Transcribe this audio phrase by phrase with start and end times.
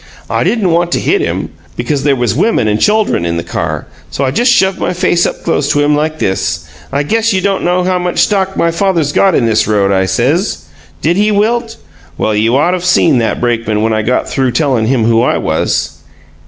[0.31, 3.85] "I didn't want to hit him, because there was women and chuldren in the car,
[4.09, 6.67] so I just shoved my face up close to him, like this.
[6.91, 10.07] 'I guess you don't know how much stock my father's got in this road,' I
[10.07, 10.63] says.
[11.03, 11.77] Did he wilt?
[12.17, 15.37] Well, you ought of seen that brakeman when I got through tellin' him who I
[15.37, 15.99] was!"